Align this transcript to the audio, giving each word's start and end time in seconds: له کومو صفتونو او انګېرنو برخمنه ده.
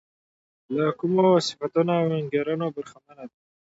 له 0.75 0.85
کومو 0.99 1.25
صفتونو 1.47 1.91
او 2.01 2.07
انګېرنو 2.19 2.65
برخمنه 2.77 3.23
ده. 3.29 3.35